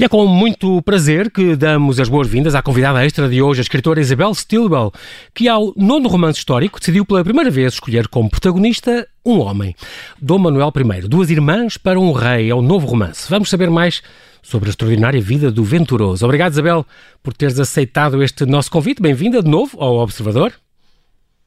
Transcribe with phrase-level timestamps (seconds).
[0.00, 3.62] E é com muito prazer que damos as boas-vindas à convidada extra de hoje, a
[3.62, 4.90] escritora Isabel Stilwell,
[5.34, 9.76] que ao nono romance histórico decidiu pela primeira vez escolher como protagonista um homem.
[10.18, 13.28] Dom Manuel I, Duas Irmãs para um Rei, é o novo romance.
[13.28, 14.02] Vamos saber mais
[14.40, 16.24] sobre a extraordinária vida do Venturoso.
[16.24, 16.86] Obrigado, Isabel,
[17.22, 19.02] por teres aceitado este nosso convite.
[19.02, 20.54] Bem-vinda de novo ao Observador.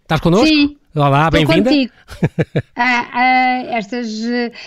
[0.04, 0.46] Estás connosco?
[0.46, 0.78] Sim.
[0.96, 1.72] Olá, bem-vinda.
[2.76, 4.10] ah, ah, estas,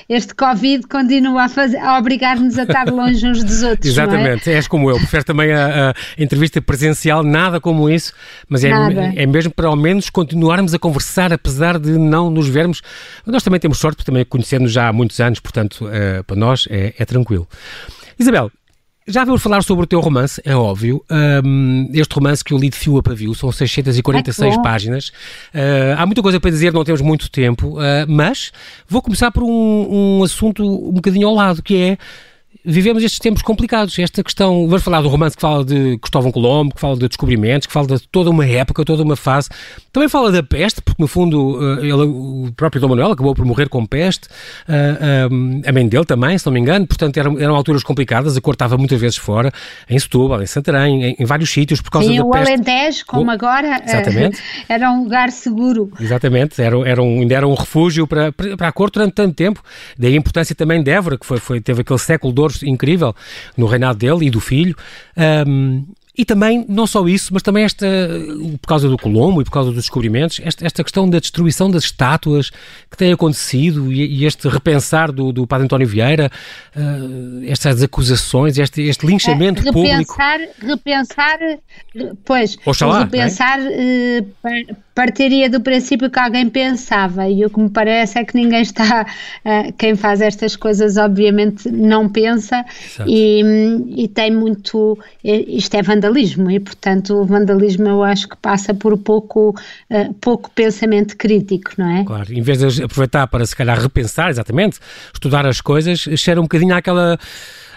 [0.08, 3.86] este Covid continua a, fazer, a obrigar-nos a estar longe uns dos outros.
[3.86, 4.02] É?
[4.02, 4.54] Exatamente, é?
[4.54, 4.96] és como eu.
[4.96, 8.12] Prefere também a, a, entrevista presencial, nada como isso,
[8.48, 8.70] mas é,
[9.14, 12.82] é, mesmo para ao menos continuarmos a conversar, apesar de não nos vermos.
[13.24, 16.66] Nós também temos sorte, porque também conhecemos já há muitos anos, portanto, uh, para nós
[16.68, 17.46] é, é tranquilo.
[18.18, 18.50] Isabel,
[19.06, 21.04] já viu falar sobre o teu romance, é óbvio.
[21.10, 25.08] Um, este romance que eu li de fio a pavio, são 646 páginas.
[25.54, 28.52] Uh, há muita coisa para dizer, não temos muito tempo, uh, mas
[28.88, 31.98] vou começar por um, um assunto um bocadinho ao lado, que é
[32.64, 33.98] vivemos estes tempos complicados.
[33.98, 37.66] Esta questão, vamos falar do romance que fala de Cristóvão Colombo, que fala de descobrimentos,
[37.66, 39.48] que fala de toda uma época, toda uma fase.
[39.92, 43.44] Também fala da peste, porque no fundo eh, ele, o próprio Dom Manuel acabou por
[43.44, 44.28] morrer com peste,
[44.68, 48.36] eh, eh, a mãe dele também, se não me engano, portanto eram, eram alturas complicadas,
[48.36, 49.52] a cor estava muitas vezes fora,
[49.88, 52.52] em Setúbal, em Santarém, em, em vários sítios, por causa Sim, da o peste.
[52.52, 53.30] Alentejo, como o...
[53.30, 54.38] agora, Exatamente.
[54.68, 55.90] era um lugar seguro.
[55.98, 59.62] Exatamente, era, era um, ainda era um refúgio para, para a cor durante tanto tempo,
[59.98, 62.32] daí a importância também de Évora, que foi, foi, teve aquele século
[62.62, 63.14] incrível
[63.56, 64.76] no reinado dele e do filho.
[65.46, 65.84] Um,
[66.18, 67.86] e também, não só isso, mas também esta,
[68.60, 71.84] por causa do Colombo e por causa dos descobrimentos, esta, esta questão da destruição das
[71.84, 72.50] estátuas
[72.90, 76.30] que tem acontecido e, e este repensar do, do Padre António Vieira,
[76.74, 80.66] uh, estas acusações, este, este linchamento é, repensar, público.
[80.66, 81.38] Repensar,
[82.24, 84.20] pois, Oxalá, repensar é?
[84.20, 88.62] uh, partiria do princípio que alguém pensava e o que me parece é que ninguém
[88.62, 89.02] está,
[89.44, 92.64] uh, quem faz estas coisas obviamente não pensa
[93.06, 93.42] e,
[93.94, 96.05] e, tem muito, isto é vandalismo
[96.50, 99.50] e portanto o vandalismo eu acho que passa por pouco,
[99.90, 102.04] uh, pouco pensamento crítico, não é?
[102.04, 104.78] Claro, em vez de aproveitar para se calhar repensar exatamente,
[105.12, 107.18] estudar as coisas, cheira um bocadinho àquela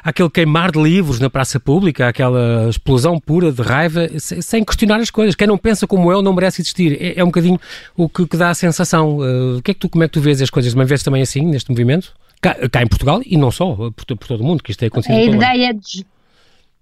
[0.03, 5.09] aquele queimar de livros na praça pública, aquela explosão pura de raiva, sem questionar as
[5.09, 5.35] coisas.
[5.35, 6.97] Quem não pensa como eu não merece existir.
[7.01, 7.59] É, é um bocadinho
[7.95, 9.17] o que, que, dá a sensação.
[9.17, 10.73] Uh, que é que tu, como é que tu vês as coisas?
[10.73, 12.13] Uma vez também assim, neste movimento?
[12.41, 14.87] Cá, cá em Portugal e não só, por, por todo o mundo, que isto é
[14.87, 15.17] acontecido.
[15.17, 16.05] A ideia de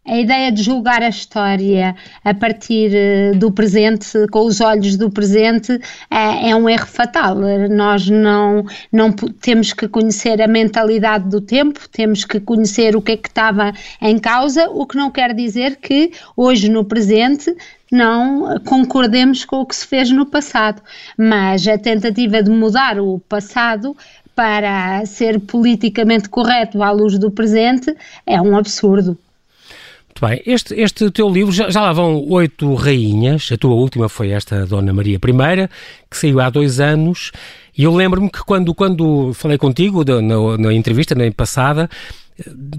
[0.07, 5.11] a ideia de julgar a história a partir eh, do presente, com os olhos do
[5.11, 5.79] presente,
[6.09, 7.35] é, é, um erro fatal.
[7.69, 13.11] Nós não, não temos que conhecer a mentalidade do tempo, temos que conhecer o que
[13.11, 17.53] é que estava em causa, o que não quer dizer que hoje no presente
[17.91, 20.81] não concordemos com o que se fez no passado,
[21.17, 23.95] mas a tentativa de mudar o passado
[24.35, 29.17] para ser politicamente correto à luz do presente é um absurdo.
[30.19, 34.09] Muito bem, este, este teu livro, já, já lá vão oito rainhas, a tua última
[34.09, 35.69] foi esta Dona Maria I,
[36.09, 37.31] que saiu há dois anos,
[37.77, 41.87] e eu lembro-me que quando, quando falei contigo de, na, na entrevista na passada,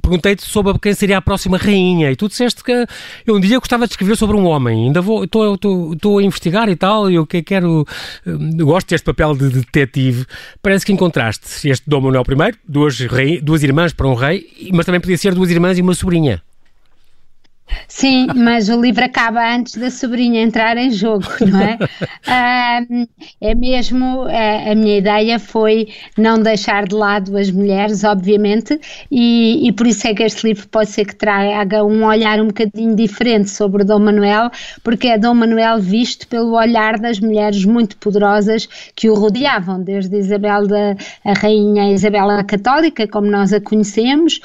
[0.03, 2.11] perguntei-te sobre quem seria a próxima rainha.
[2.11, 2.87] E tu disseste que
[3.25, 6.75] eu um dia gostava de escrever sobre um homem, ainda vou, estou a investigar e
[6.75, 7.87] tal, eu que quero,
[8.27, 10.27] hum, gosto deste papel de detetive.
[10.61, 14.85] Parece que encontraste este Dom Manuel I, duas, rei, duas irmãs para um rei, mas
[14.85, 16.43] também podia ser duas irmãs e uma sobrinha.
[17.87, 21.79] Sim, mas o livro acaba antes da sobrinha entrar em jogo, não é?
[23.41, 28.79] é mesmo, a, a, minha ideia foi não deixar de lado as mulheres, obviamente,
[29.11, 32.49] e, e, por isso é que este livro pode ser que traga um olhar um
[32.49, 34.51] bocadinho diferente sobre Dom Manuel,
[34.83, 40.17] porque é Dom Manuel visto pelo olhar das mulheres muito poderosas que o rodeavam, desde
[40.17, 44.41] Isabel da a Rainha Isabela Católica, como nós a conhecemos,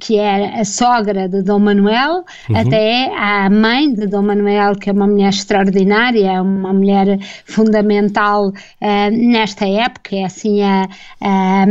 [0.00, 2.15] que é a sogra de Dom Manuel,
[2.48, 2.56] uhum.
[2.56, 8.48] até à mãe de Dom Manuel, que é uma mulher extraordinária, é uma mulher fundamental
[8.48, 10.88] uh, nesta época, é assim a,
[11.20, 11.66] a,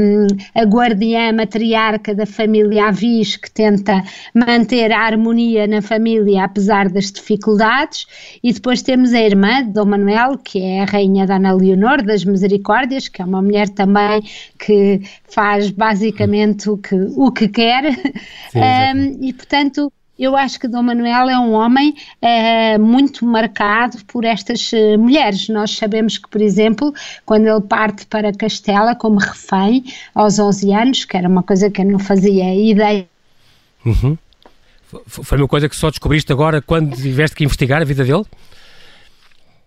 [0.55, 4.03] a guardiã matriarca da família Avis, que tenta
[4.33, 8.05] manter a harmonia na família apesar das dificuldades,
[8.43, 12.23] e depois temos a irmã de Dom Manuel, que é a rainha Dona Leonor das
[12.23, 14.23] Misericórdias, que é uma mulher também
[14.59, 17.93] que faz basicamente o que, o que quer,
[18.51, 23.97] Sim, um, e portanto eu acho que Dom Manuel é um homem é, muito marcado
[24.05, 25.49] por estas uh, mulheres.
[25.49, 26.93] Nós sabemos que, por exemplo,
[27.25, 29.83] quando ele parte para Castela como refém
[30.13, 33.07] aos 11 anos, que era uma coisa que eu não fazia ideia.
[33.85, 34.17] Uhum.
[35.07, 38.23] Foi uma coisa que só descobriste agora quando tiveste que investigar a vida dele?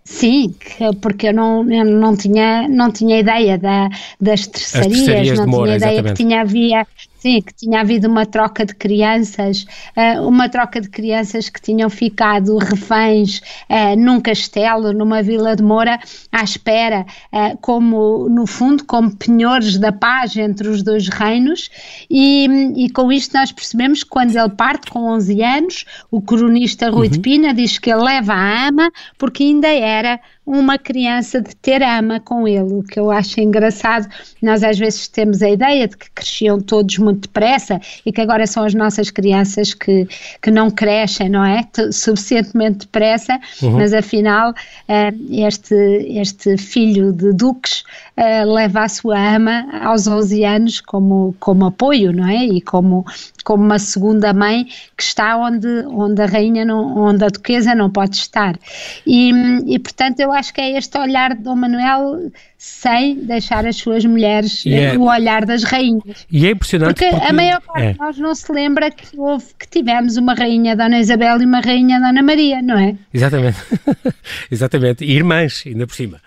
[0.09, 0.55] Sim,
[1.03, 5.93] porque eu não, eu não, tinha, não tinha ideia da, das terçarias, não tinha ideia
[5.93, 6.17] exatamente.
[6.17, 6.87] que tinha havia
[7.19, 9.67] Sim, que tinha havido uma troca de crianças,
[9.97, 15.63] uh, uma troca de crianças que tinham ficado reféns uh, num castelo, numa vila de
[15.63, 15.99] Moura,
[16.31, 21.69] à espera, uh, como, no fundo, como penhores da paz entre os dois reinos,
[22.09, 26.89] e, e, com isto nós percebemos que quando ele parte com 11 anos, o cronista
[26.89, 27.13] Rui uhum.
[27.13, 31.83] de Pina diz que ele leva a ama porque ainda era uma criança de ter
[31.83, 34.09] ama com ele, o que eu acho engraçado.
[34.41, 38.47] Nós às vezes temos a ideia de que cresciam todos muito depressa e que agora
[38.47, 40.09] são as nossas crianças que,
[40.41, 41.69] que não crescem, não é?
[41.93, 43.73] Suficientemente depressa, uhum.
[43.73, 44.55] mas afinal
[44.89, 47.85] eh, este, este filho de duques
[48.17, 52.47] eh, leva a sua ama aos 11 anos como, como apoio, não é?
[52.47, 53.05] E como,
[53.45, 54.65] como uma segunda mãe
[54.97, 58.59] que está onde, onde a rainha, não, onde a duquesa não pode estar.
[59.07, 59.31] E,
[59.67, 64.05] e portanto eu acho que é este olhar de Dom Manuel sem deixar as suas
[64.05, 64.95] mulheres yeah.
[64.95, 66.27] É o olhar das rainhas.
[66.31, 67.93] E é impressionante porque, porque a maior parte é.
[67.93, 71.61] de nós não se lembra que houve que tivemos uma rainha Dona Isabel e uma
[71.61, 72.97] rainha Dona Maria, não é?
[73.13, 73.59] Exatamente,
[74.51, 76.21] exatamente, e irmãs ainda por cima.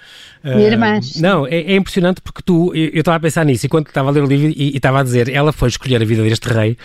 [0.44, 1.16] Uh, irmãs.
[1.22, 4.24] Não, é, é, impressionante porque tu, eu estava a pensar nisso enquanto estava a ler
[4.24, 6.78] o livro e, estava a dizer, ela foi escolher a vida deste rei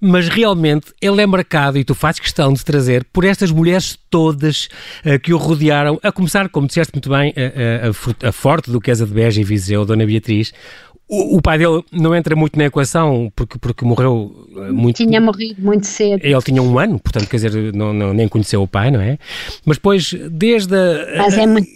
[0.00, 4.68] mas realmente ele é marcado, e tu fazes questão de trazer, por estas mulheres todas
[5.04, 9.04] uh, que o rodearam, a começar, como disseste muito bem, a, a, a Forte, Duquesa
[9.04, 10.52] de Beja e Viseu, Dona Beatriz,
[11.08, 14.96] o, o, pai dele não entra muito na equação porque, porque morreu eh, muito.
[14.96, 16.22] Tinha morrido muito cedo.
[16.22, 19.18] Ele tinha um ano, portanto, quer dizer, não, não, nem conheceu o pai, não é?
[19.64, 21.16] Mas depois, desde a.
[21.16, 21.66] Mas é muito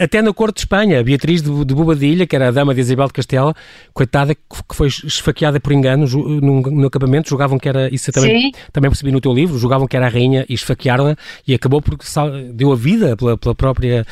[0.00, 2.80] até na corte de Espanha, a Beatriz de, de Bobadilha, que era a dama de
[2.80, 3.54] Isabel de Castela,
[3.92, 8.90] coitada, que foi esfaqueada por engano no, no acampamento, julgavam que era, isso também, também
[8.90, 12.04] percebi no teu livro, julgavam que era a rainha e esfaquearam-na e acabou porque
[12.52, 14.06] deu a vida pela, pela própria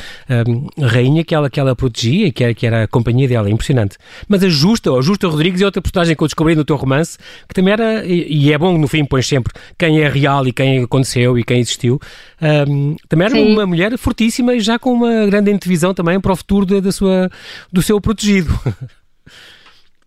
[0.47, 3.51] um, rainha que ela, que ela protegia e que era, que era a companhia dela,
[3.51, 3.97] impressionante.
[4.29, 7.19] Mas a Justa, a Justa Rodrigues é outra personagem que eu descobri no teu romance,
[7.49, 10.53] que também era, e, e é bom no fim, pões sempre quem é real e
[10.53, 12.01] quem aconteceu e quem existiu,
[12.69, 13.53] um, também era Sim.
[13.53, 16.93] uma mulher fortíssima e já com uma grande antevisão também para o futuro da, da
[16.93, 17.31] sua,
[17.73, 18.53] do seu protegido.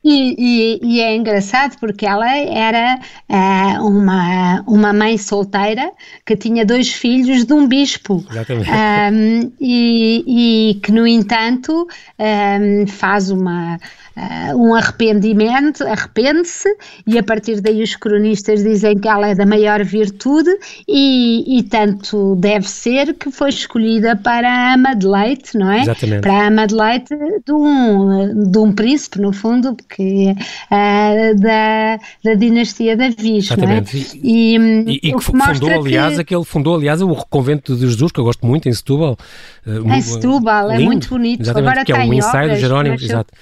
[0.04, 2.98] E, e, e, é engraçado porque ela era
[3.30, 5.92] uh, uma, uma mãe solteira
[6.26, 8.24] que tinha dois filhos de um bispo.
[8.30, 8.70] Exatamente.
[8.70, 10.24] Um, e,
[10.72, 13.78] e, que, no entanto, um, faz uma
[14.18, 16.68] uh, um arrependimento, arrepende-se,
[17.06, 20.50] e a partir daí os cronistas dizem que ela é da maior virtude,
[20.88, 25.82] e, e tanto deve ser que foi escolhida para a ama de leite, não é?
[25.82, 26.22] Exatamente.
[26.22, 27.16] Para a ama de leite
[27.46, 33.70] de um, de um príncipe, no fundo, que, uh, da, da dinastia da Viz, não
[33.70, 33.84] é?
[34.16, 36.22] E, e, e que fundou, aliás, que...
[36.22, 39.18] aquele fundou, aliás, o convento de Jesus, que eu gosto muito, em Setúbal.
[39.66, 41.50] Uh, em Setúbal, é muito bonito.
[41.50, 43.34] Agora que é um ensaio do Jerónimo, exato.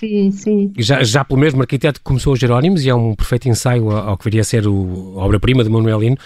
[0.00, 0.72] Sim, sim.
[0.78, 4.16] Já, já pelo mesmo arquiteto que começou os Jerónimos e é um perfeito ensaio ao,
[4.16, 6.16] que viria a ser o, a obra-prima de Manuelino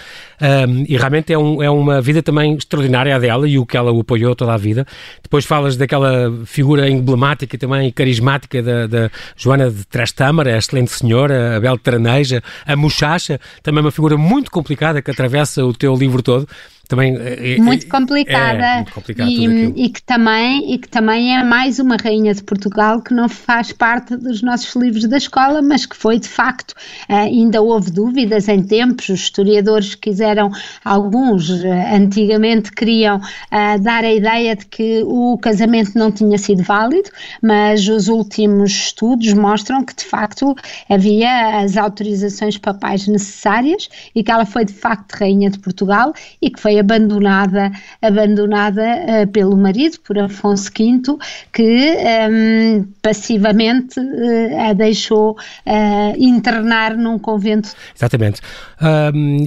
[0.41, 3.75] um, e realmente é, um, é uma vida também extraordinária a dela e o que
[3.75, 4.87] ela o apoiou toda a vida.
[5.21, 11.57] Depois falas daquela figura emblemática também carismática da, da Joana de Trastâmara, a excelente senhora,
[11.57, 16.47] a Beltraneja, a Muchacha, também uma figura muito complicada que atravessa o teu livro todo
[16.87, 18.63] também é, é muito complicada.
[18.63, 22.43] é, muito complicado e, e, que também e que também é mais uma rainha de
[22.43, 26.73] Portugal que não faz parte dos nossos livros da escola mas que foi de facto
[27.09, 29.09] ainda houve dúvidas em tempos.
[29.09, 30.51] Os historiadores quiseram
[30.83, 31.49] alguns
[31.93, 37.09] antigamente queriam uh, dar a ideia de que o casamento não tinha sido válido
[37.41, 40.55] mas os últimos estudos mostram que de facto
[40.89, 46.49] havia as autorizações papais necessárias e que ela foi de facto rainha de Portugal e
[46.49, 51.17] que foi foi abandonada, abandonada uh, pelo marido, por Afonso V,
[51.51, 57.69] que um, ehm, passivamente uh, a deixou uh, internar num convento.
[57.95, 58.41] Exatamente.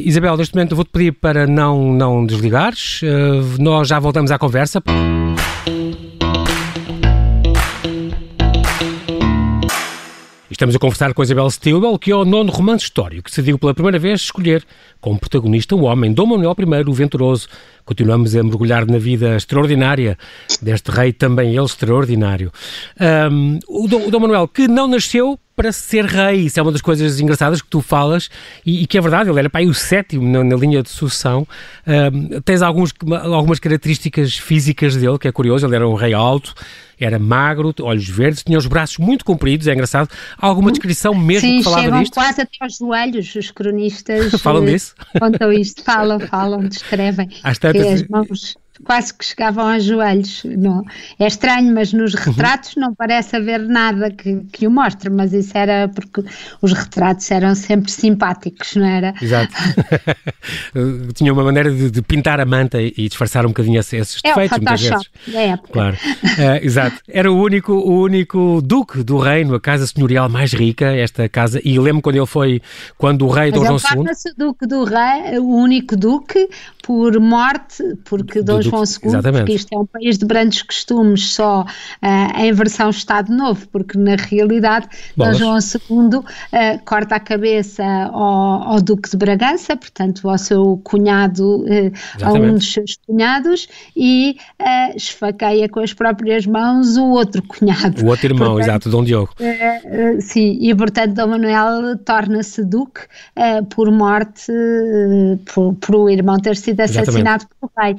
[0.05, 3.01] Isabel, neste momento vou-te pedir para não, não desligares,
[3.59, 4.83] nós já voltamos à conversa.
[10.59, 13.73] Estamos a conversar com Isabel Stilwell, que é o nono romance histórico que decidiu pela
[13.73, 14.65] primeira vez escolher
[15.01, 17.47] como protagonista o homem Dom Manuel I, o Venturoso.
[17.85, 20.19] Continuamos a mergulhar na vida extraordinária
[20.61, 22.51] deste rei, também ele extraordinário.
[23.31, 26.43] Um, o Dom Manuel, que não nasceu para ser rei.
[26.43, 28.31] Isso é uma das coisas engraçadas que tu falas
[28.65, 31.45] e, e que é verdade, ele era aí o sétimo na, na linha de sucessão.
[31.85, 36.55] Um, tens alguns, algumas características físicas dele, que é curioso, ele era um rei alto,
[37.01, 40.09] era magro, olhos verdes, tinha os braços muito compridos, é engraçado.
[40.39, 42.15] Há alguma descrição mesmo Sim, que falava chegam disto?
[42.15, 44.95] quase até aos joelhos, os cronistas falam disso?
[45.19, 47.29] Contam isto, falam, falam, descrevem.
[47.43, 47.85] Às tantas...
[47.85, 50.43] as mãos quase que chegavam aos joelhos.
[50.45, 50.85] Não,
[51.19, 52.21] é estranho, mas nos uhum.
[52.21, 56.25] retratos não parece haver nada que, que o mostre, mas isso era porque
[56.61, 59.15] os retratos eram sempre simpáticos, não era?
[59.21, 59.55] Exato.
[61.15, 64.59] Tinha uma maneira de, de, pintar a manta e disfarçar um bocadinho esses é defeitos,
[64.59, 65.11] muitas vezes.
[65.29, 65.73] Da época.
[65.73, 65.97] Claro.
[65.97, 66.97] Uh, exato.
[67.09, 71.61] Era o único, o único duque do reino, a casa senhorial mais rica, esta casa,
[71.65, 72.63] e lembro quando ele foi,
[72.97, 74.01] quando o rei Dom João II...
[74.09, 76.49] Ele duque do rei, o único duque,
[76.89, 79.41] por morte, porque Dom João II, Exatamente.
[79.41, 83.99] porque isto é um país de grandes costumes só uh, em versão Estado Novo, porque
[83.99, 85.39] na realidade Bolas.
[85.39, 86.25] Dom João II uh,
[86.87, 91.93] corta a cabeça ao, ao, Duque de Bragança, portanto ao seu cunhado, uh,
[92.25, 94.39] a um dos seus cunhados, e
[94.97, 98.03] esfaqueia com as próprias mãos o outro cunhado.
[98.03, 99.35] O outro irmão, portanto, exato, Dom Diogo.
[100.21, 103.03] sim, e portanto Dom Manuel torna-se Duque
[103.69, 104.51] por morte,
[105.53, 107.49] por, por o irmão ter sido assassinado Exatamente.
[107.61, 107.97] pelo pai.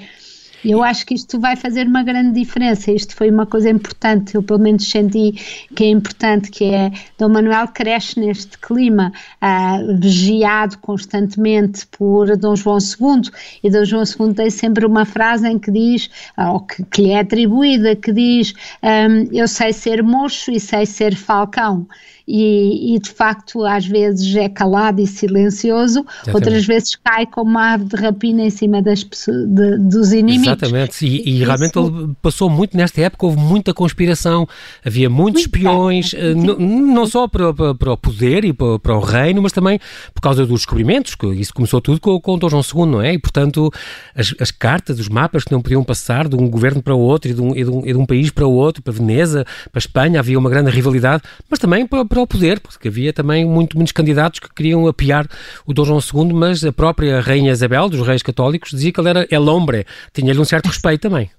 [0.63, 2.91] Eu acho que isto vai fazer uma grande diferença.
[2.91, 4.35] Isto foi uma coisa importante.
[4.35, 5.31] Eu, pelo menos, senti
[5.73, 12.55] que é importante, que é Dom Manuel cresce neste clima, uh, vigiado constantemente por Dom
[12.55, 13.29] João II.
[13.63, 17.11] E Dom João II tem sempre uma frase em que diz, ou que, que lhe
[17.11, 21.87] é atribuída, que diz: um, Eu sei ser mocho e sei ser falcão
[22.31, 26.35] e, e, de facto às vezes é calado e silencioso, Exatamente.
[26.35, 30.45] outras vezes cai como uma ave de rapina em cima das de, dos inimigos.
[30.45, 31.87] Exatamente, e, e realmente Isso...
[31.87, 34.47] ele passou muito nesta época, houve muita conspiração,
[34.85, 38.95] havia muitos muito espiões, eh, não só para, para, para, o poder e para, para,
[38.95, 39.79] o reino, mas também
[40.13, 43.13] por causa dos descobrimentos, que isso começou tudo com, com Dom João II, não é?
[43.13, 43.71] E portanto
[44.15, 47.31] as, as, cartas, os mapas que não podiam passar de um governo para o outro
[47.31, 49.43] e de um, e de um, e de um país para o outro, para Veneza,
[49.71, 53.75] para Espanha, havia uma grande rivalidade, mas também para ao poder, porque havia também muito,
[53.75, 55.27] muitos candidatos que queriam apiar
[55.65, 59.09] o Dom João II, mas a própria Rainha Isabel, dos reis católicos, dizia que ele
[59.09, 61.29] era el hombre, tinha-lhe um certo respeito também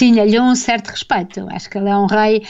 [0.00, 1.46] tinha-lhe um certo respeito.
[1.50, 2.42] Acho que ele é um rei,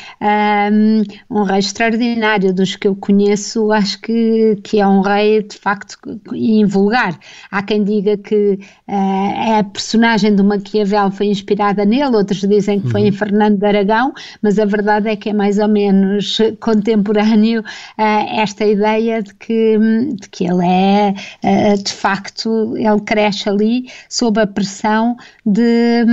[0.71, 5.59] um, um, rei extraordinário, dos que eu conheço, acho que, que é um rei de
[5.59, 5.99] facto
[6.33, 7.19] invulgar.
[7.51, 12.89] Há quem diga que uh, a personagem do Maquiavel foi inspirada nele, outros dizem que
[12.89, 13.07] foi uhum.
[13.09, 18.41] em Fernando de Aragão, mas a verdade é que é mais ou menos contemporâneo uh,
[18.41, 19.77] esta ideia de que,
[20.21, 26.05] de que ele é, uh, de facto, ele cresce ali sob a pressão de,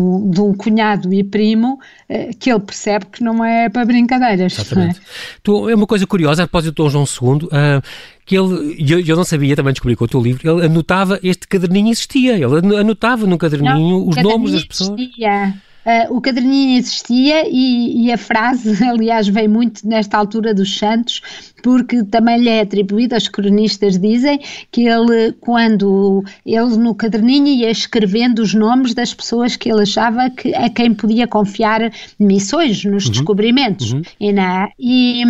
[0.00, 1.78] do de um cunhado e primo
[2.08, 4.58] eh, que ele percebe que não é para brincadeiras.
[4.58, 5.00] Exatamente.
[5.46, 5.72] É?
[5.72, 7.82] É uma coisa curiosa, a propósito de Dom João II, uh,
[8.24, 11.46] que ele, eu, eu não sabia, também descobri com o teu livro, ele anotava, este
[11.48, 14.98] caderninho existia, ele anotava no caderninho não, os nomes das pessoas.
[14.98, 15.54] Existia.
[15.84, 21.22] Uh, o caderninho existia e, e, a frase, aliás, vem muito nesta altura dos Santos,
[21.62, 27.70] porque também lhe é atribuída, os cronistas dizem, que ele, quando ele no caderninho ia
[27.70, 33.06] escrevendo os nomes das pessoas que ele achava que, a quem podia confiar missões nos
[33.06, 33.12] uhum.
[33.12, 33.92] descobrimentos.
[33.92, 34.02] Uhum.
[34.18, 35.22] E, na, e,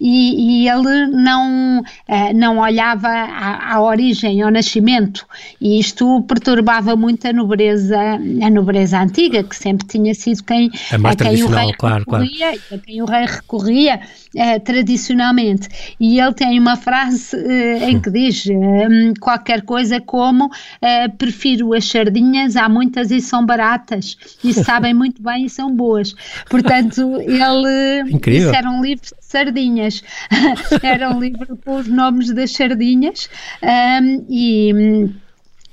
[0.00, 5.26] e, e, ele não, uh, não olhava à, à origem, ao nascimento,
[5.60, 11.10] e isto perturbava muito a nobreza, a nobreza antiga, que sempre tinha sido quem, a,
[11.10, 12.60] a quem o rei claro, recorria, claro.
[12.72, 14.00] a quem o rei recorria
[14.34, 15.68] uh, tradicionalmente.
[15.98, 20.50] E ele tem uma frase uh, em que diz uh, qualquer coisa como
[21.18, 26.14] prefiro as sardinhas, há muitas e são baratas, e sabem muito bem e são boas.
[26.48, 28.48] Portanto, ele Incrível.
[28.48, 30.02] isso era um livro de sardinhas,
[30.82, 33.28] era um livro com os nomes das sardinhas
[33.62, 35.08] um, e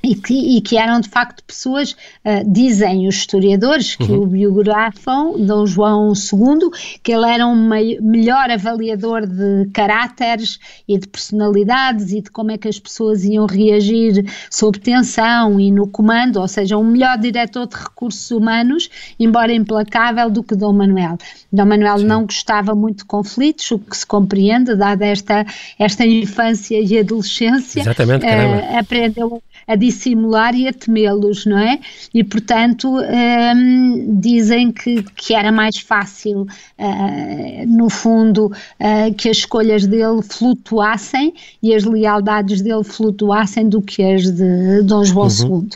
[0.05, 4.21] e que, e que, eram de facto pessoas, uh, dizem os historiadores que uhum.
[4.21, 6.69] o biografam, Dom João II,
[7.01, 7.67] que ele era um
[8.01, 13.47] melhor avaliador de caráteres e de personalidades e de como é que as pessoas iam
[13.47, 19.51] reagir sob tensão e no comando, ou seja, um melhor diretor de recursos humanos, embora
[19.53, 21.17] implacável, do que Dom Manuel.
[21.51, 22.05] Dom Manuel Sim.
[22.05, 25.45] não gostava muito de conflitos, o que se compreende, dada esta,
[25.79, 27.81] esta infância e adolescência.
[27.81, 31.79] Exatamente, uh, aprendeu a dissimular e a temê-los, não é?
[32.13, 39.37] E, portanto, um, dizem que, que era mais fácil, uh, no fundo, uh, que as
[39.37, 41.33] escolhas dele flutuassem
[41.63, 45.61] e as lealdades dele flutuassem do que as de Dom João uhum.
[45.61, 45.69] II.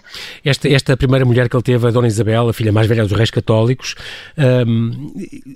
[0.44, 3.18] Esta, esta primeira mulher que ele teve, a Dona Isabel, a filha mais velha dos
[3.18, 3.96] reis católicos,
[4.38, 5.14] um,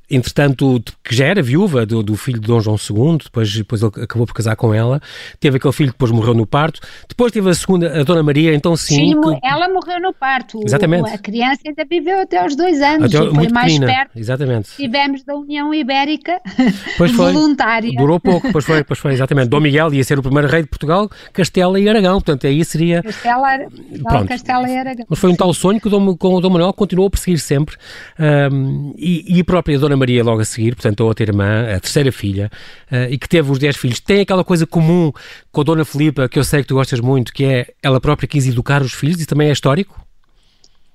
[0.10, 3.92] entretanto, que já era viúva do, do, filho de Dom João II, depois, depois ele
[4.02, 5.02] acabou por casar com ela,
[5.40, 8.53] teve aquele filho que depois morreu no parto, depois teve a segunda, a Dona Maria,
[8.54, 8.96] então sim.
[8.96, 9.40] sim que...
[9.44, 10.62] Ela morreu no parto.
[10.64, 11.10] Exatamente.
[11.10, 13.14] A criança ainda viveu até aos dois anos.
[13.14, 13.86] Até, foi mais pequena.
[13.94, 14.12] perto.
[14.16, 14.70] Exatamente.
[14.76, 16.40] Tivemos da União Ibérica
[16.98, 17.34] pois foi.
[17.34, 17.92] voluntária.
[17.96, 19.50] Durou pouco, pois foi, pois foi, exatamente.
[19.50, 22.16] Dom Miguel ia ser o primeiro rei de Portugal, Castela e Aragão.
[22.16, 23.02] Portanto, aí seria.
[23.04, 23.60] Castela,
[24.04, 24.28] Pronto.
[24.28, 25.06] Castela e Aragão.
[25.10, 27.40] Mas foi um tal sonho que o Dom, com o Dom Manuel continuou a perseguir
[27.40, 27.76] sempre.
[28.20, 31.80] Um, e, e, a própria Dona Maria logo a seguir, portanto, a outra irmã, a
[31.80, 32.50] terceira filha,
[32.92, 35.12] uh, e que teve os dez filhos, tem aquela coisa comum
[35.52, 38.28] com a Dona Filipa, que eu sei que tu gostas muito, que é ela própria
[38.34, 40.04] quis educar os filhos, e também é histórico?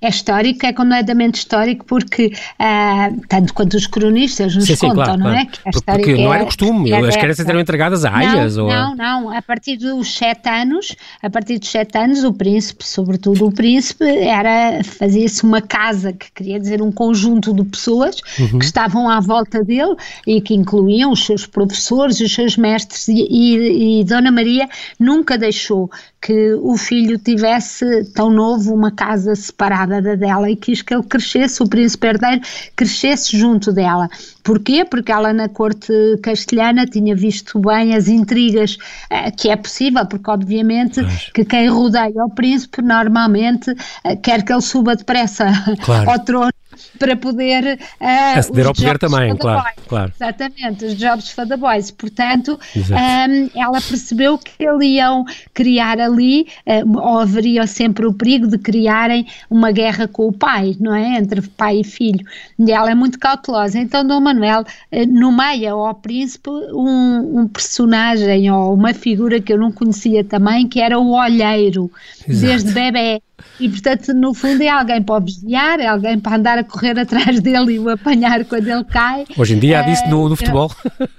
[0.01, 5.03] é histórico, é completamente histórico, porque uh, tanto quanto os cronistas nos sim, sim, contam,
[5.03, 5.47] claro, não é?
[5.85, 8.55] Porque não era costume, as crianças eram entregadas a aias?
[8.55, 8.69] Não, ou...
[8.69, 13.47] não, não, a partir dos sete anos, a partir dos sete anos, o príncipe, sobretudo
[13.47, 18.57] o príncipe, era, fazia-se uma casa, que queria dizer um conjunto de pessoas uhum.
[18.57, 23.27] que estavam à volta dele e que incluíam os seus professores, os seus mestres, e,
[23.29, 25.89] e, e Dona Maria nunca deixou
[26.21, 31.03] que o filho tivesse tão novo uma casa separada da dela e quis que ele
[31.03, 32.41] crescesse, o príncipe herdeiro
[32.75, 34.09] crescesse junto dela.
[34.43, 34.83] Porquê?
[34.83, 38.77] Porque ela na corte castelhana tinha visto bem as intrigas
[39.09, 41.29] eh, que é possível, porque obviamente Mas...
[41.31, 43.73] que quem rodeia o príncipe normalmente
[44.03, 45.45] eh, quer que ele suba depressa
[45.83, 46.09] claro.
[46.09, 46.51] ao trono
[46.97, 50.13] para poder uh, aceder ao poder também, claro, claro.
[50.15, 51.91] Exatamente, os jobs for the boys.
[51.91, 58.47] Portanto, um, ela percebeu que eles iam criar ali, uh, ou haveria sempre o perigo
[58.47, 61.17] de criarem uma guerra com o pai, não é?
[61.17, 62.25] Entre pai e filho.
[62.57, 63.79] E ela é muito cautelosa.
[63.79, 69.57] Então, Dom Manuel uh, nomeia ao príncipe um, um, personagem ou uma figura que eu
[69.57, 71.91] não conhecia também, que era o olheiro,
[72.27, 72.47] Exato.
[72.47, 73.21] desde bebê.
[73.59, 77.39] E, portanto, no fundo, é alguém para obviar, é alguém para andar a correr atrás
[77.41, 79.25] dele e o apanhar quando ele cai.
[79.37, 80.71] Hoje em dia há disso no, no futebol.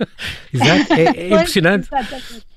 [0.53, 1.89] Exato, é, é impressionante.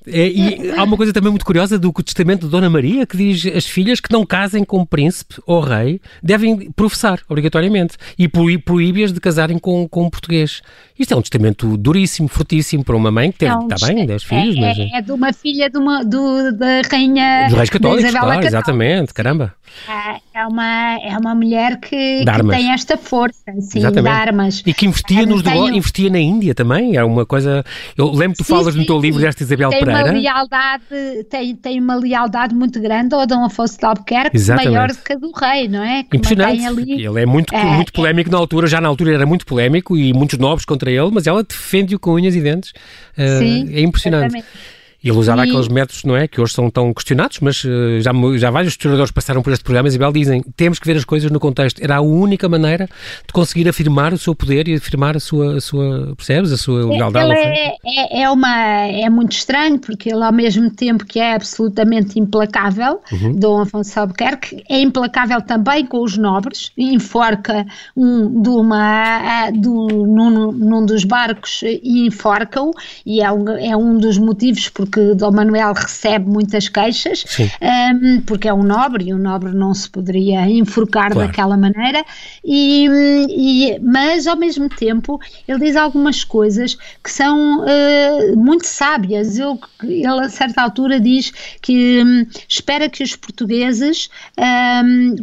[0.06, 3.46] É, e há uma coisa também muito curiosa do testamento de Dona Maria que diz
[3.46, 9.20] as filhas que não casem com príncipe ou rei devem professar, obrigatoriamente, e proíbe-as de
[9.20, 10.60] casarem com, com um português.
[10.98, 14.06] Isto é um testamento duríssimo, fortíssimo para uma mãe que tem, é um, está bem,
[14.06, 14.56] 10 filhos.
[14.56, 14.78] É, mas...
[14.78, 17.46] é, é de uma filha de uma, do, da rainha.
[17.48, 19.54] Dos reis católicos, claro, exatamente, caramba.
[19.88, 24.62] É, é uma, é uma mulher que, que tem esta força, assim, de armas.
[24.64, 25.76] E que investia, nos tem...
[25.76, 27.64] investia na Índia também, é uma coisa.
[27.96, 30.18] Eu lembro que tu sim, falas sim, no teu livro desta Isabel tem Pereira.
[30.18, 34.72] Uma lealdade, tem, tem uma lealdade muito grande ao Dom Afonso de Albuquerque, Exatamente.
[34.72, 36.02] maior do que a do rei, não é?
[36.04, 36.64] Que Impressionante.
[36.64, 39.96] Ali, ele é muito, é, muito polémico na altura, já na altura era muito polémico
[39.96, 42.70] e muitos nobres contra ele, mas ela defende-o com unhas e dentes.
[43.16, 44.36] Uh, sim, é impressionante.
[44.36, 44.83] Exatamente.
[45.04, 45.50] E ele usava e...
[45.50, 46.26] aqueles métodos, não é?
[46.26, 49.86] Que hoje são tão questionados, mas uh, já, já vários historiadores passaram por este programa,
[49.86, 51.78] Isabel, dizem temos que ver as coisas no contexto.
[51.84, 52.88] Era a única maneira
[53.26, 56.90] de conseguir afirmar o seu poder e afirmar a sua, a sua percebes, a sua
[56.90, 57.32] lealdade.
[57.32, 62.18] É, é, é, uma, é muito estranho, porque ele, ao mesmo tempo que é absolutamente
[62.18, 63.34] implacável, uhum.
[63.34, 69.86] Dom Afonso Albuquerque, é implacável também com os nobres, enforca um, de uma, de um,
[70.06, 72.70] num, num dos barcos e enforca-o,
[73.04, 77.24] e é um, é um dos motivos porque porque Dom Manuel recebe muitas queixas,
[77.60, 81.26] um, porque é um nobre e um nobre não se poderia enforcar claro.
[81.26, 82.04] daquela maneira,
[82.44, 82.86] e,
[83.28, 89.36] e, mas ao mesmo tempo ele diz algumas coisas que são uh, muito sábias.
[89.36, 95.16] Eu, ele a certa altura diz que um, espera que os portugueses um,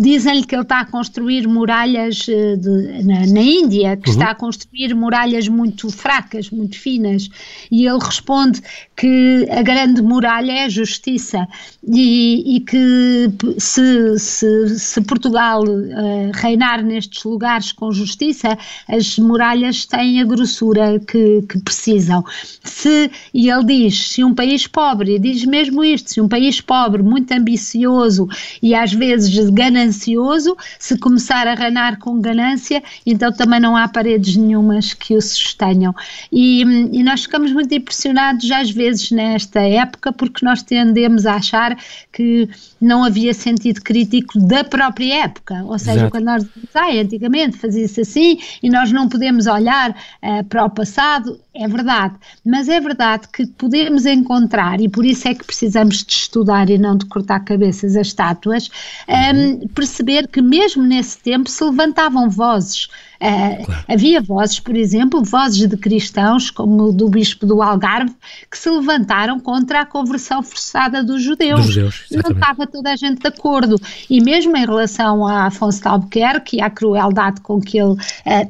[0.00, 4.16] dizem-lhe que ele está a construir muralhas eh, de, na, na, Índia, que uhum.
[4.16, 7.28] está a construir muralhas muito fracas, muito finas,
[7.70, 8.62] e ele responde
[8.96, 9.09] que
[9.50, 11.46] a grande muralha é a justiça
[11.86, 18.56] e, e que se, se, se Portugal uh, reinar nestes lugares com justiça,
[18.88, 22.24] as muralhas têm a grossura que, que precisam.
[22.62, 27.02] Se, e ele diz, se um país pobre, diz mesmo isto, se um país pobre,
[27.02, 28.28] muito ambicioso
[28.62, 34.36] e às vezes ganancioso, se começar a reinar com ganância, então também não há paredes
[34.36, 35.94] nenhumas que o sustenham.
[36.30, 41.34] E, e nós ficamos muito impressionados às vezes vezes nesta época, porque nós tendemos a
[41.34, 41.76] achar
[42.12, 42.48] que
[42.80, 45.62] não havia sentido crítico da própria época.
[45.64, 46.10] Ou seja, Exato.
[46.10, 50.70] quando nós dizemos, ah, antigamente fazia-se assim e nós não podemos olhar uh, para o
[50.70, 52.14] passado, é verdade.
[52.44, 56.78] Mas é verdade que podemos encontrar, e por isso é que precisamos de estudar e
[56.78, 58.68] não de cortar cabeças as estátuas,
[59.08, 62.88] um, ehm, perceber que mesmo nesse tempo se levantavam vozes
[63.20, 63.84] Uh, claro.
[63.86, 68.14] Havia vozes, por exemplo, vozes de cristãos, como do bispo do Algarve,
[68.50, 71.66] que se levantaram contra a conversão forçada dos judeus.
[71.66, 73.76] Dos judeus Não estava toda a gente de acordo.
[74.08, 77.98] E mesmo em relação a Afonso de Albuquerque e à crueldade com que ele uh,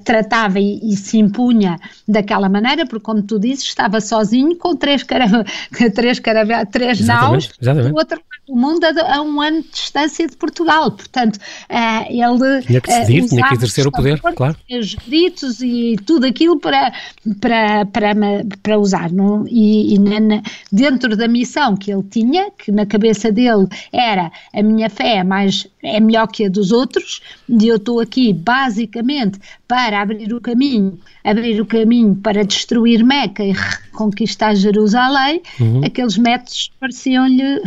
[0.04, 5.02] tratava e, e, se impunha daquela maneira, porque, como tu dizes, estava sozinho com três,
[5.02, 5.26] cara
[5.94, 10.37] três, cara três naus do outro lado do mundo a, um ano de distância de
[10.37, 10.90] Portugal.
[10.92, 12.62] Portanto, uh, ele.
[12.62, 14.56] Tinha que decidir, uh, tinha que exercer o poder, claro.
[14.70, 16.92] Os gritos e tudo aquilo para,
[17.40, 18.14] para, para,
[18.62, 19.11] para usar.
[19.11, 19.46] Não?
[19.49, 24.62] E, e na, dentro da missão que ele tinha, que na cabeça dele era a
[24.62, 29.38] minha fé é mais é melhor que a dos outros, e eu estou aqui basicamente
[29.66, 35.81] para abrir o caminho, abrir o caminho para destruir Meca e reconquistar Jerusalém, uhum.
[35.85, 37.61] aqueles métodos pareciam-lhe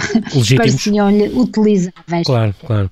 [0.56, 2.26] pareciam utilizáveis.
[2.26, 2.90] Claro, claro.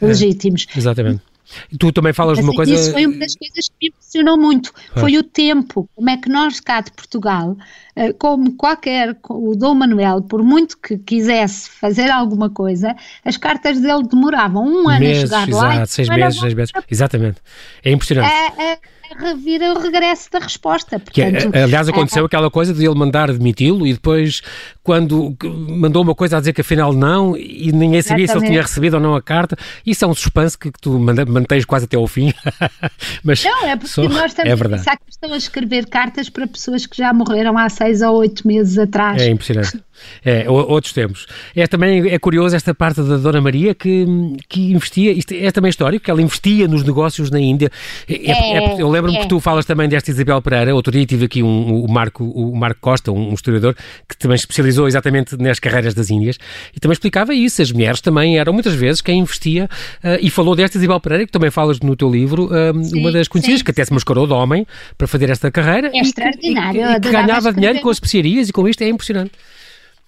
[0.00, 0.66] Legítimos.
[0.74, 1.29] É, exatamente.
[1.78, 2.74] Tu também falas assim, de uma coisa.
[2.74, 4.72] Isso foi uma das coisas que me impressionou muito.
[4.94, 5.00] Ah.
[5.00, 5.88] Foi o tempo.
[5.94, 7.56] Como é que nós, cá de Portugal,
[7.96, 9.16] eh, como qualquer.
[9.28, 14.88] O Dom Manuel, por muito que quisesse fazer alguma coisa, as cartas dele demoravam um
[14.88, 15.86] ano meses, a chegar exato, lá.
[15.86, 16.72] Seis meses, seis meses.
[16.90, 17.40] Exatamente.
[17.84, 18.32] É impressionante.
[18.32, 18.78] É, é,
[19.14, 20.98] revira o regresso da resposta.
[20.98, 24.42] Portanto, que, aliás, aconteceu aquela coisa de ele mandar demiti-lo e depois,
[24.82, 25.36] quando
[25.68, 28.28] mandou uma coisa a dizer que afinal não, e ninguém sabia Exatamente.
[28.28, 30.98] se ele tinha recebido ou não a carta, isso é um suspense que, que tu
[30.98, 32.32] mantens quase até ao fim.
[33.24, 34.74] Mas não, é porque só, nós estamos é verdade.
[34.74, 38.16] a pensar que estão a escrever cartas para pessoas que já morreram há seis ou
[38.18, 39.20] oito meses atrás.
[39.20, 39.82] É impressionante.
[40.24, 41.26] É, outros tempos.
[41.54, 44.06] É também é curioso esta parte da Dona Maria que,
[44.48, 47.70] que investia, isto é também histórico, que ela investia nos negócios na Índia.
[48.08, 51.24] É, é, é eu lembro-me que tu falas também desta Isabel Pereira, outro dia tive
[51.24, 53.74] aqui um, o, Marco, o Marco Costa, um, um historiador,
[54.08, 56.38] que também especializou exatamente nas carreiras das Índias
[56.74, 57.62] e também explicava isso.
[57.62, 59.68] As mulheres também eram muitas vezes quem investia
[60.04, 63.12] uh, e falou desta Isabel Pereira, que também falas no teu livro, uh, sim, uma
[63.12, 63.64] das conhecidas, sim.
[63.64, 65.90] que até se mascarou de homem para fazer esta carreira.
[65.94, 66.80] É extraordinário.
[66.80, 69.32] E, e, e que ganhava dinheiro com as especiarias e com isto é impressionante.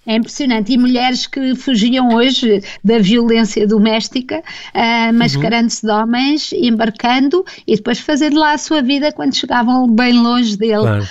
[0.04, 0.72] É impressionante.
[0.72, 4.42] E mulheres que fugiam hoje da violência doméstica,
[4.74, 10.12] uh, mascarando-se de homens, embarcando e depois fazendo lá a sua vida quando chegavam bem
[10.12, 10.80] longe dele.
[10.80, 11.08] Claro.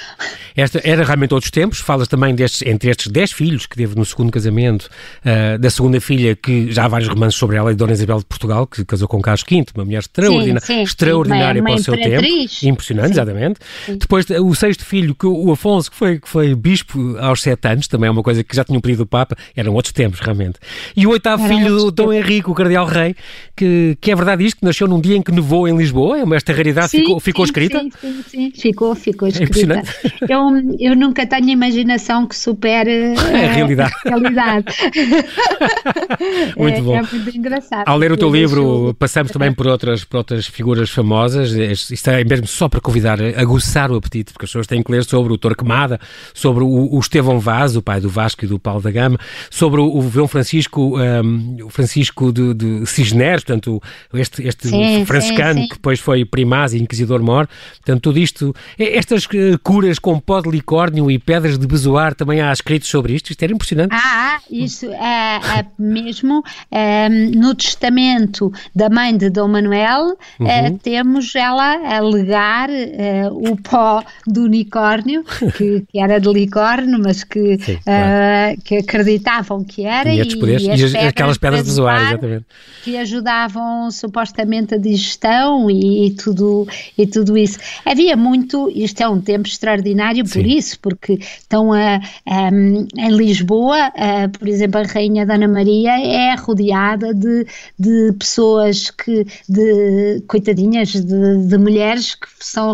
[0.57, 1.79] Esta era realmente outros tempos.
[1.79, 4.89] Falas também destes, entre estes 10 filhos que teve no segundo casamento,
[5.25, 8.25] uh, da segunda filha, que já há vários romances sobre ela, e Dona Isabel de
[8.25, 11.83] Portugal, que casou com Carlos V, uma mulher extraordina, sim, sim, extraordinária sim, para o
[11.83, 12.27] seu tempo.
[12.63, 13.59] Impressionante, exatamente.
[13.87, 17.87] Depois o sexto filho, que o Afonso, que foi, que foi bispo aos sete anos,
[17.87, 20.59] também é uma coisa que já tinha pedido do Papa, eram outros tempos, realmente.
[20.95, 23.15] E o oitavo Era filho do Dom Henrique, o Cardeal Rei,
[23.55, 26.35] que, que é verdade isto, que nasceu num dia em que nevou em Lisboa, é
[26.35, 27.79] esta raridade sim, ficou, ficou sim, escrita?
[27.79, 29.83] Sim, sim, sim, ficou, ficou é escrita.
[30.21, 30.39] É eu,
[30.79, 33.93] eu nunca tenho imaginação que supere a realidade.
[34.05, 34.65] A realidade.
[36.57, 36.95] muito é, bom.
[36.95, 37.87] É muito engraçado.
[37.87, 42.23] Ao ler o teu livro, passamos também por outras, por outras figuras famosas, isto é
[42.23, 45.37] mesmo só para convidar, aguçar o apetite, porque as pessoas têm que ler sobre o
[45.37, 45.99] Torquemada,
[46.33, 49.17] sobre o, o Estevão Vaz, o pai do Vasco e do Paulo da Gama,
[49.49, 53.81] sobre o, o Francisco, um, o Francisco de, de Cisneres, portanto,
[54.13, 55.67] este, este sim, franciscano sim, sim.
[55.67, 60.49] que depois foi primaz e inquisidor-mor, portanto, tudo isto, estas eh, curas com pó de
[60.49, 63.93] licórnio e pedras de bezoar, também há escritos sobre isto, isto era impressionante.
[63.93, 70.47] Ah, isso é, é mesmo é, no testamento da mãe de Dom Manuel, uhum.
[70.47, 75.23] é, temos ela a legar é, o pó do unicórnio,
[75.57, 78.60] que, que, era de licórnio, mas que, Sim, claro.
[78.63, 80.13] Que acreditavam que era.
[80.13, 82.45] E, poderes, e, as e aquelas pedras de zoar, exatamente.
[82.83, 87.59] Que ajudavam supostamente a digestão e, e, tudo, e tudo isso.
[87.85, 90.57] Havia muito, isto é um tempo extraordinário por Sim.
[90.57, 91.95] isso, porque estão a,
[92.25, 97.45] a, em Lisboa, a, por exemplo, a Rainha Dona Maria é rodeada de,
[97.77, 102.73] de pessoas que, de coitadinhas, de, de mulheres que são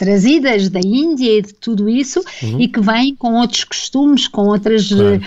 [0.00, 2.58] trazidas da Índia e de tudo isso uhum.
[2.58, 5.20] e que vêm com outros costumes, com outras claro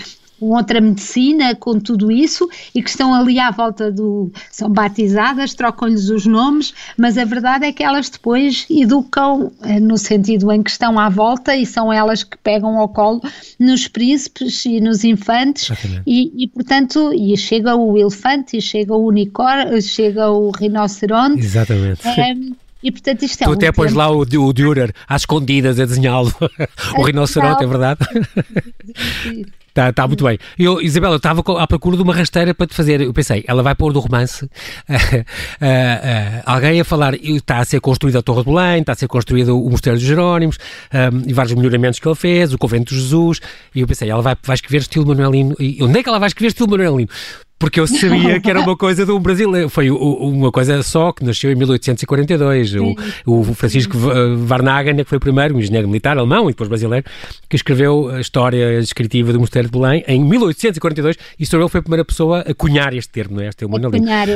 [0.44, 4.30] com outra medicina, com tudo isso, e que estão ali à volta do.
[4.52, 9.98] são batizadas, trocam-lhes os nomes, mas a verdade é que elas depois educam eh, no
[9.98, 13.22] sentido em que estão à volta e são elas que pegam ao colo
[13.58, 15.72] nos príncipes e nos infantes,
[16.06, 21.40] e, e, portanto, e chega o elefante, e chega o unicórnio, chega o rinoceronte.
[21.40, 22.06] Exatamente.
[22.06, 22.36] É,
[22.84, 25.86] e portanto isto é tu um até pões lá o, o Dürer às escondidas a
[25.86, 26.34] desenhá-lo,
[26.98, 28.00] o rinoceronte, é verdade?
[29.70, 30.38] Está tá muito bem.
[30.60, 33.00] Eu, Isabela, eu estava à procura de uma rasteira para te fazer.
[33.00, 37.14] Eu pensei, ela vai pôr do romance uh, uh, uh, alguém a falar.
[37.16, 40.06] Está a ser construída a Torre do Belém, está a ser construído o Mosteiro dos
[40.06, 40.58] Jerónimos
[40.94, 43.40] um, e vários melhoramentos que ele fez, o Convento de Jesus.
[43.74, 45.56] E eu pensei, ela vai, vai escrever estilo Manuelino.
[45.60, 47.10] E onde é que ela vai escrever estilo Manuelino?
[47.64, 49.70] Porque eu sabia que era uma coisa do brasileiro.
[49.70, 52.76] Foi uma coisa só que nasceu em 1842.
[52.76, 52.96] O,
[53.26, 57.06] o, Francisco Varnagen, que foi o primeiro, um engenheiro militar alemão e depois brasileiro,
[57.48, 61.80] que escreveu a história descritiva do Mosteiro de Belém em 1842 e só ele foi
[61.80, 63.48] a primeira pessoa a cunhar este termo, não é?
[63.48, 63.70] Este é o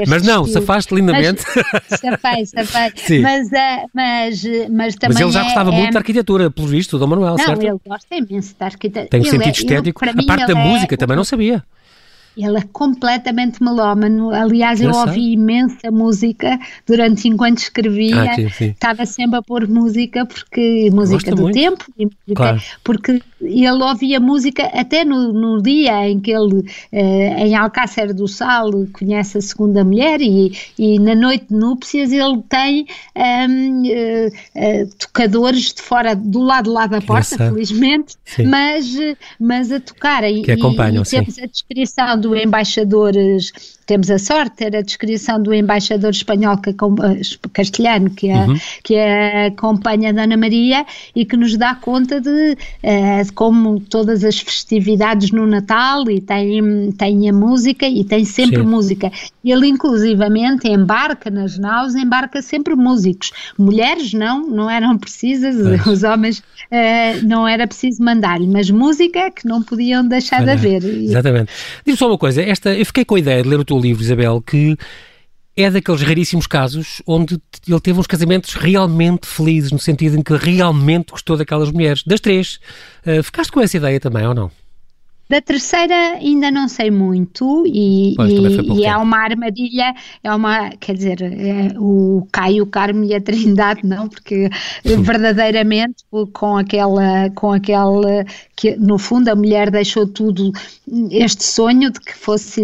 [0.07, 1.43] Mas não, safaste lindamente.
[1.53, 2.93] Mas, safai, safai.
[3.21, 3.49] Mas,
[3.93, 5.15] mas, mas também.
[5.15, 5.91] Mas ele já gostava é, muito é...
[5.91, 7.61] da arquitetura, pelo visto, Dom Manuel, não, certo?
[7.61, 9.09] Não, ele gosta imenso da arquitetura.
[9.09, 10.05] Tem um sentido é, estético.
[10.05, 10.97] A parte da é música é...
[10.97, 11.61] também não sabia.
[12.37, 14.31] Ele é completamente melómano.
[14.31, 18.31] Aliás, eu, ouvi imensa música durante enquanto escrevia.
[18.31, 18.65] Ah, sim, sim.
[18.65, 21.55] Estava sempre a pôr música, porque música Gosta do muito.
[21.55, 21.85] tempo,
[22.35, 22.61] claro.
[22.83, 28.27] porque ele ouvia música até no, no dia em que ele, eh, em Alcácer do
[28.27, 34.27] Sal, conhece a segunda mulher e, e na noite de núpcias ele tem um, uh,
[34.27, 38.95] uh, tocadores de fora, do lado lá da porta, felizmente, mas,
[39.39, 40.23] mas a tocar.
[40.43, 43.13] Que acompanham, e, e temos a descrição do embaixador
[43.87, 46.75] temos a sorte, era a descrição do embaixador espanhol que,
[47.53, 48.57] castelhano que, a, uhum.
[48.83, 48.95] que
[49.47, 54.39] acompanha a Dona Maria e que nos dá conta de, uh, de, como todas as
[54.39, 58.67] festividades no Natal e tem, tem a música e tem sempre Sim.
[58.67, 59.11] música.
[59.43, 63.31] Ele inclusivamente embarca nas naus, embarca sempre músicos.
[63.57, 65.89] Mulheres não, não eram precisas, é.
[65.89, 70.83] os homens uh, não era preciso mandar-lhe, mas música que não podiam deixar de haver.
[70.83, 71.53] Exatamente.
[71.85, 73.79] Diz-me só uma coisa, esta, eu fiquei com a ideia de ler o teu teu
[73.79, 74.75] livro, Isabel, que
[75.55, 80.35] é daqueles raríssimos casos onde ele teve uns casamentos realmente felizes, no sentido em que
[80.35, 82.03] realmente gostou daquelas mulheres.
[82.03, 82.59] Das três,
[83.05, 84.51] uh, ficaste com essa ideia também ou não?
[85.29, 90.69] Da terceira ainda não sei muito e, pois, e, e é uma armadilha, é uma,
[90.69, 94.49] quer dizer, é o Caio, o Carmo e a Trindade não, porque
[94.83, 100.51] verdadeiramente com aquela, com aquela, que no fundo a mulher deixou tudo,
[101.11, 102.61] este sonho de que fosse,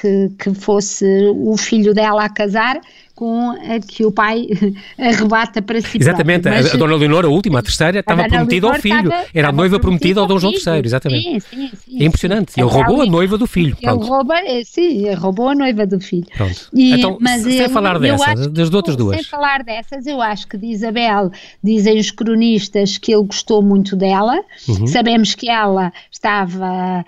[0.00, 2.80] que, que fosse o filho dela a casar,
[3.14, 4.46] com a que o pai
[4.98, 6.64] arrebata para si Exatamente, próprio.
[6.64, 9.08] Mas, a Dona Leonor, a última, a terceira, estava prometida ao filho.
[9.08, 11.22] Estava, era a noiva prometida ao Dom João III, exatamente.
[11.22, 12.52] Sim, sim, sim, é impressionante.
[12.56, 13.76] Ele roubou a noiva do filho.
[13.80, 16.26] Ele rouba, é, sim, ele roubou a noiva do filho.
[16.36, 16.68] Pronto.
[16.72, 19.16] E, então, mas sem eu, falar dessa, das outras duas.
[19.16, 21.30] Sem falar dessas, eu acho que de Isabel,
[21.62, 24.42] dizem os cronistas que ele gostou muito dela.
[24.68, 24.86] Uhum.
[24.86, 27.04] Sabemos que ela estava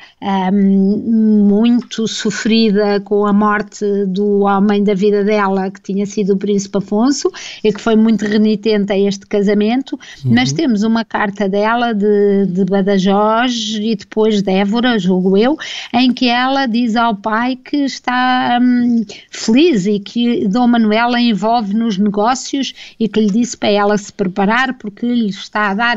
[0.53, 6.35] um, muito sofrida com a morte do homem da vida dela, que tinha tinha sido
[6.35, 7.33] o príncipe Afonso
[7.65, 10.35] e que foi muito renitente a este casamento, uhum.
[10.35, 15.57] mas temos uma carta dela de, de Badajoz e depois de Évora, julgo eu,
[15.95, 21.21] em que ela diz ao pai que está hum, feliz e que Dom Manuel a
[21.21, 25.75] envolve nos negócios e que lhe disse para ela se preparar porque lhe está a
[25.75, 25.97] dar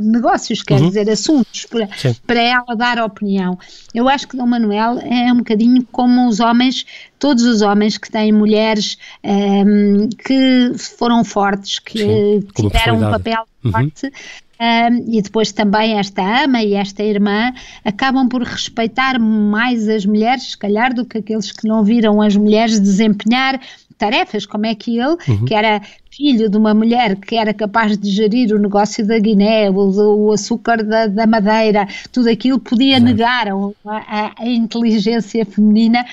[0.00, 0.88] negócios, quer uhum.
[0.88, 1.88] dizer, assuntos, para,
[2.26, 3.56] para ela dar opinião.
[3.94, 6.84] Eu acho que Dom Manuel é um bocadinho como os homens
[7.20, 13.10] todos os homens que têm mulheres um, ehm, que foram fortes, que Sim, tiveram um
[13.10, 13.70] papel uhum.
[13.70, 14.12] forte.
[14.60, 17.50] Um, e depois também esta ama e esta irmã
[17.82, 22.36] acabam por respeitar mais as mulheres, se calhar, do que aqueles que não viram as
[22.36, 23.58] mulheres desempenhar
[23.96, 25.44] tarefas, como é que ele, uhum.
[25.44, 25.80] que era
[26.10, 30.32] filho de uma mulher que era capaz de gerir o negócio da Guiné, o, o
[30.32, 33.04] açúcar da, da, madeira, tudo aquilo podia Exato.
[33.04, 33.46] negar
[33.86, 36.04] a, a, inteligência feminina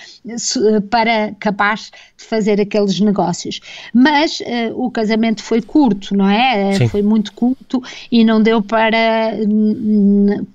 [0.90, 3.60] para capaz de fazer aqueles negócios.
[3.94, 6.74] Mas uh, o casamento foi curto, não é?
[6.74, 6.88] Sim.
[6.88, 7.82] Foi muito curto
[8.12, 9.32] e não deu para,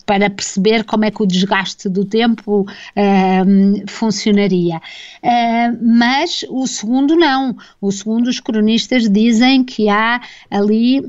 [0.06, 4.76] para perceber como é que o desgaste do tempo uh, funcionaria.
[4.76, 7.56] Uh, mas o segundo não.
[7.80, 11.02] O segundo, os cronistas dizem dizem que há ali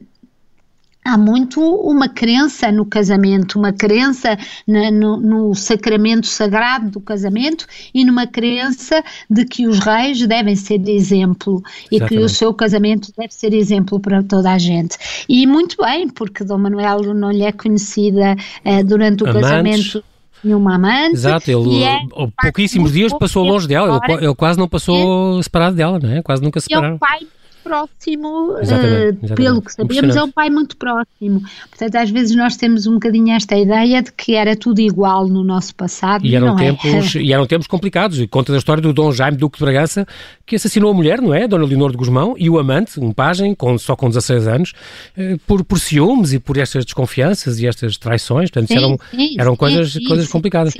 [1.05, 7.67] há muito uma crença no casamento, uma crença na, no, no, sacramento sagrado do casamento
[7.93, 12.19] e numa crença de que os reis devem ser de exemplo e Exatamente.
[12.19, 14.97] que o seu casamento deve ser exemplo para toda a gente.
[15.27, 19.49] E muito bem, porque Dom Manuel não lhe é conhecida uh, durante o Amantes.
[19.49, 20.03] casamento
[20.41, 21.13] nenhuma amante.
[21.13, 21.99] Exato, ele é,
[22.41, 26.21] pouquíssimos dias passou longe dela, ele, ele, quase não passou separado dela, não é?
[26.21, 26.89] Quase nunca se separaram.
[26.89, 27.27] E é o pai
[27.63, 29.35] próximo, exatamente, eh, exatamente.
[29.35, 31.41] pelo que sabemos, é um pai muito próximo.
[31.69, 35.43] Portanto, às vezes nós temos um bocadinho esta ideia de que era tudo igual no
[35.43, 36.25] nosso passado.
[36.25, 36.73] E eram, é.
[36.73, 38.19] tempos, e eram tempos complicados.
[38.19, 40.05] E conta da história do Dom Jaime Duque de Bragança,
[40.45, 41.47] que assassinou a mulher, não é?
[41.47, 44.73] Dona Leonor de Guzmão, e o amante, um pajem, com, só com 16 anos,
[45.17, 48.49] eh, por, por ciúmes e por estas desconfianças e estas traições.
[48.49, 50.73] Portanto, sim, eram, sim, eram sim, coisas, coisas complicadas.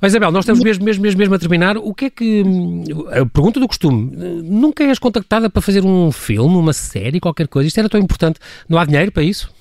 [0.00, 1.76] Mas, Isabel, nós estamos mesmo, mesmo, mesmo, mesmo a terminar.
[1.76, 2.44] O que é que.
[3.10, 4.10] A pergunta do costume.
[4.42, 7.68] Nunca és contactada para fazer um filme, uma série, qualquer coisa?
[7.68, 8.38] Isto era tão importante.
[8.68, 9.55] Não há dinheiro para isso?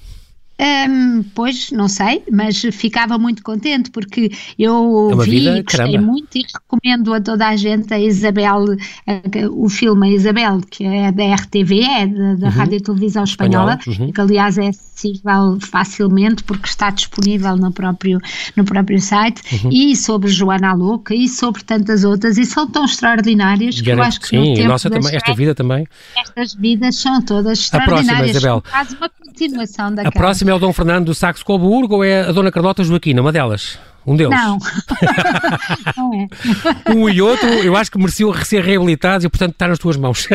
[0.58, 5.91] Um, pois, não sei, mas ficava muito contente porque eu é vi vida, e gostei
[5.91, 6.02] caramba.
[6.02, 8.63] muito e recomendo a toda a gente a Isabel,
[9.06, 12.54] a, o filme A Isabel, que é da RTVE, da, da Uhum.
[12.54, 14.13] Rádio e Televisão Espanhola, Espanhola, uhum.
[14.13, 18.18] que aliás é acessível facilmente porque está disponível no próprio,
[18.56, 19.70] no próprio site, Uhum.
[19.72, 24.22] e sobre Joana Louca e sobre tantas outras, e são tão extraordinárias que eu acho
[24.22, 25.86] que no sim, tempo nossa também, esta vida também.
[26.18, 28.63] estas vidas são todas A próxima, extraordinárias, Isabel.
[28.70, 30.44] quase uma continuação A daquela.
[30.51, 33.77] É o Dom Fernando do Saxo Coburgo ou é a Dona Carlota Joaquina, uma delas?
[34.05, 34.38] Um deles.
[34.39, 34.58] Não,
[35.97, 36.91] não é.
[36.93, 40.27] Um e outro, eu acho que mereciam ser reabilitados e, portanto, está nas tuas mãos.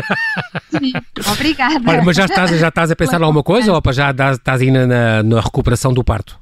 [0.71, 0.93] Sim,
[1.33, 1.81] Obrigada.
[1.87, 4.71] Olha, mas já estás, já estás a pensar em alguma coisa ou já estás aí
[4.73, 6.37] na, na- na recuperação do parto?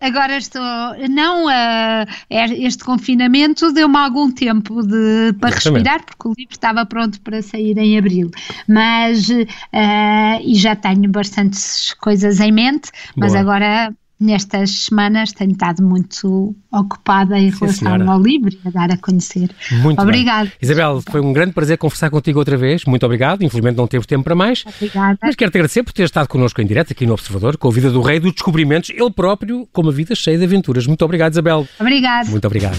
[0.00, 0.62] Agora estou.
[1.10, 7.20] Não, é- este confinamento deu-me algum tempo de, para respirar, porque o livro estava pronto
[7.20, 8.30] para sair em abril.
[8.66, 9.28] Mas.
[9.72, 13.40] ah, e já tenho bastantes coisas em mente, mas Boa.
[13.40, 13.94] agora.
[14.20, 18.10] Nestas semanas tenho estado muito ocupada em Sim, relação senhora.
[18.10, 19.50] ao livro e a dar a conhecer.
[19.80, 20.50] Muito Obrigada.
[20.60, 22.84] Isabel, foi um grande prazer conversar contigo outra vez.
[22.84, 23.42] Muito obrigado.
[23.42, 24.64] Infelizmente não temos tempo para mais.
[24.66, 25.18] Obrigada.
[25.22, 27.90] Mas quero-te agradecer por ter estado connosco em direto aqui no Observador, com a vida
[27.90, 30.86] do rei dos descobrimentos, ele próprio com uma vida cheia de aventuras.
[30.86, 31.66] Muito obrigado, Isabel.
[31.78, 32.28] Obrigada.
[32.28, 32.78] Muito obrigado.